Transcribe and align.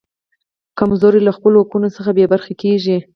کمزورو 0.79 1.19
له 1.27 1.31
خپلو 1.37 1.57
حقونو 1.63 1.87
څخه 1.95 2.09
بې 2.17 2.25
برخې 2.33 2.53
کیږي. 2.61 2.97